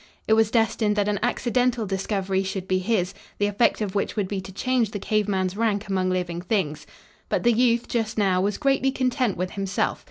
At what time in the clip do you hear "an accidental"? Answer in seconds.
1.07-1.85